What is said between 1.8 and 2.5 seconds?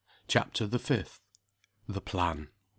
THE PLAN.